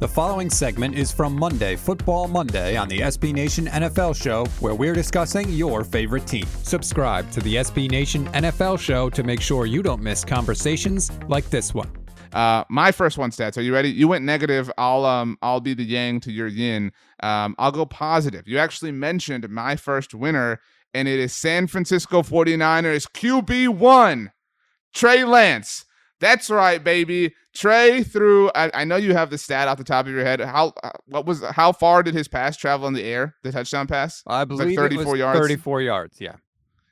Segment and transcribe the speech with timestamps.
[0.00, 4.74] The following segment is from Monday, Football Monday, on the SB Nation NFL Show, where
[4.74, 6.46] we're discussing your favorite team.
[6.62, 11.50] Subscribe to the SB Nation NFL Show to make sure you don't miss conversations like
[11.50, 11.90] this one.
[12.32, 13.58] Uh, my first one stats.
[13.58, 13.90] Are you ready?
[13.90, 14.72] You went negative.
[14.78, 16.92] I'll um I'll be the yang to your yin.
[17.22, 18.48] Um, I'll go positive.
[18.48, 20.62] You actually mentioned my first winner,
[20.94, 24.32] and it is San Francisco 49ers QB1,
[24.94, 25.84] Trey Lance.
[26.20, 27.34] That's right, baby.
[27.54, 28.50] Trey threw.
[28.54, 30.40] I, I, know you have the stat off the top of your head.
[30.40, 33.34] How uh, what was how far did his pass travel in the air?
[33.42, 34.22] The touchdown pass.
[34.26, 35.40] I believe like 34 yards.
[35.40, 36.20] 34 yards.
[36.20, 36.36] Yeah.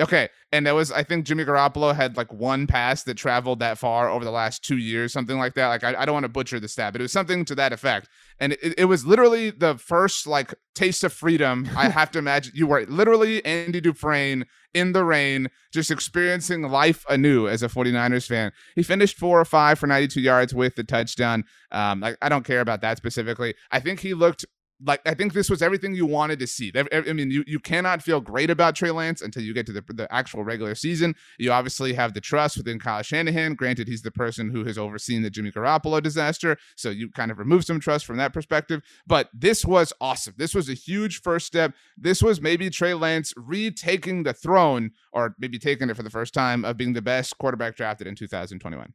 [0.00, 3.76] Okay, and that was I think Jimmy Garoppolo had like one pass that traveled that
[3.76, 5.68] far over the last two years, something like that.
[5.68, 7.72] Like I, I don't want to butcher the stat, but it was something to that
[7.72, 8.08] effect.
[8.38, 11.68] And it, it was literally the first like taste of freedom.
[11.76, 17.04] I have to imagine you were literally Andy Dufresne in the rain, just experiencing life
[17.10, 18.52] anew as a 49ers fan.
[18.74, 21.44] He finished four or five for 92 yards with the touchdown.
[21.72, 23.54] Um, I, I don't care about that specifically.
[23.70, 24.46] I think he looked
[24.84, 26.72] like I think this was everything you wanted to see.
[26.74, 29.84] I mean, you, you cannot feel great about Trey Lance until you get to the,
[29.88, 31.14] the actual regular season.
[31.38, 33.54] You obviously have the trust within Kyle Shanahan.
[33.54, 37.38] Granted, he's the person who has overseen the Jimmy Garoppolo disaster, so you kind of
[37.38, 38.82] remove some trust from that perspective.
[39.06, 40.34] But this was awesome.
[40.36, 41.74] This was a huge first step.
[41.96, 46.34] This was maybe Trey Lance retaking the throne, or maybe taking it for the first
[46.34, 48.94] time, of being the best quarterback drafted in 2021.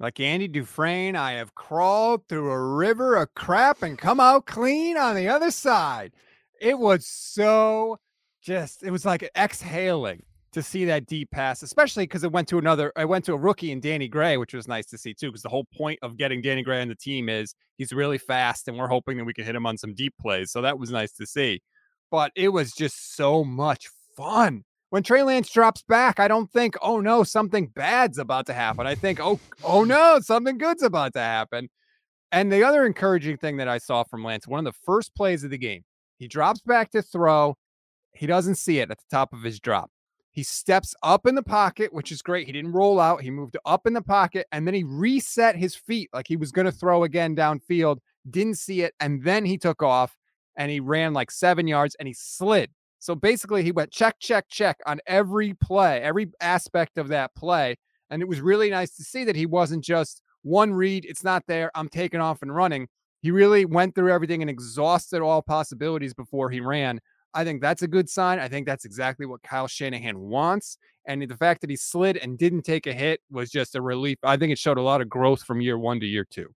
[0.00, 4.96] Like Andy Dufresne, I have crawled through a river of crap and come out clean
[4.96, 6.12] on the other side.
[6.58, 7.98] It was so
[8.42, 12.56] just, it was like exhaling to see that deep pass, especially because it went to
[12.56, 15.28] another, I went to a rookie in Danny Gray, which was nice to see too.
[15.28, 18.68] Because the whole point of getting Danny Gray on the team is he's really fast
[18.68, 20.50] and we're hoping that we can hit him on some deep plays.
[20.50, 21.60] So that was nice to see.
[22.10, 26.76] But it was just so much fun when Trey Lance drops back, I don't think,
[26.82, 28.86] oh no, something bad's about to happen.
[28.86, 31.68] I think, oh, oh no, something good's about to happen.
[32.32, 35.42] And the other encouraging thing that I saw from Lance, one of the first plays
[35.42, 35.84] of the game,
[36.18, 37.56] he drops back to throw.
[38.12, 39.90] He doesn't see it at the top of his drop.
[40.32, 42.46] He steps up in the pocket, which is great.
[42.46, 43.22] He didn't roll out.
[43.22, 46.52] He moved up in the pocket and then he reset his feet like he was
[46.52, 47.98] going to throw again downfield.
[48.28, 48.94] Didn't see it.
[49.00, 50.16] And then he took off
[50.56, 54.46] and he ran like seven yards and he slid so basically, he went check, check,
[54.48, 57.76] check on every play, every aspect of that play.
[58.10, 61.44] And it was really nice to see that he wasn't just one read, it's not
[61.48, 62.88] there, I'm taking off and running.
[63.22, 67.00] He really went through everything and exhausted all possibilities before he ran.
[67.32, 68.38] I think that's a good sign.
[68.38, 70.78] I think that's exactly what Kyle Shanahan wants.
[71.06, 74.18] And the fact that he slid and didn't take a hit was just a relief.
[74.22, 76.52] I think it showed a lot of growth from year one to year two.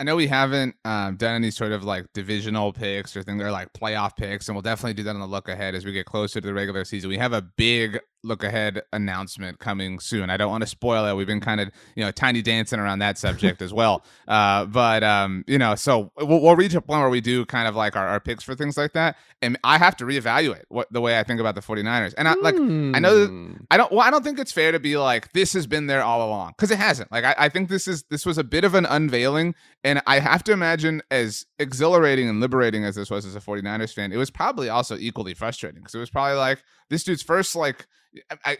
[0.00, 3.36] I know we haven't um, done any sort of like divisional picks or thing.
[3.36, 5.92] They're like playoff picks, and we'll definitely do that on the look ahead as we
[5.92, 7.10] get closer to the regular season.
[7.10, 10.30] We have a big look ahead announcement coming soon.
[10.30, 11.14] I don't want to spoil it.
[11.14, 14.04] We've been kind of you know tiny dancing around that subject as well.
[14.28, 17.66] Uh, but um, you know, so we'll, we'll, reach a point where we do kind
[17.66, 20.92] of like our, our picks for things like that, and I have to reevaluate what
[20.92, 22.14] the way I think about the 49ers.
[22.18, 22.94] And I like mm.
[22.94, 23.52] I know that hmm.
[23.70, 26.02] I don't well I don't think it's fair to be like this has been there
[26.02, 27.10] all along because it hasn't.
[27.10, 29.54] Like I, I think this is this was a bit of an unveiling,
[29.84, 33.94] and I have to imagine as exhilarating and liberating as this was as a 49ers
[33.94, 37.54] fan, it was probably also equally frustrating because it was probably like this dude's first
[37.56, 37.86] like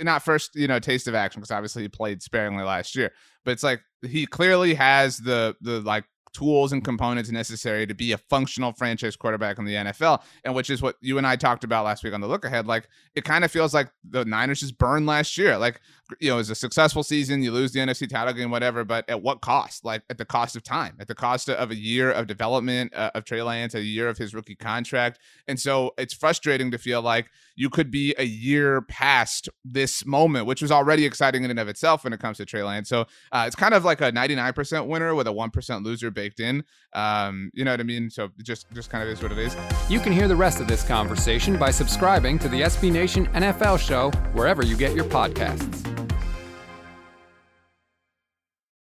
[0.00, 3.12] not first you know taste of action because obviously he played sparingly last year
[3.44, 8.12] but it's like he clearly has the the like tools and components necessary to be
[8.12, 11.64] a functional franchise quarterback in the NFL, and which is what you and I talked
[11.64, 12.66] about last week on the look ahead.
[12.66, 15.58] Like it kind of feels like the Niners just burned last year.
[15.58, 15.80] Like
[16.18, 17.42] you know, it was a successful season.
[17.42, 19.84] You lose the NFC title game, whatever, but at what cost?
[19.84, 23.10] Like at the cost of time, at the cost of a year of development uh,
[23.14, 27.02] of Trey Lance, a year of his rookie contract, and so it's frustrating to feel
[27.02, 31.60] like you could be a year past this moment, which was already exciting in and
[31.60, 32.88] of itself when it comes to Trey Lance.
[32.88, 36.64] So uh, it's kind of like a 99% winner with a 1% loser baked in.
[36.94, 38.10] Um, you know what I mean?
[38.10, 39.56] So just just kind of is what it is.
[39.88, 43.78] You can hear the rest of this conversation by subscribing to the SB Nation NFL
[43.78, 45.99] show wherever you get your podcasts.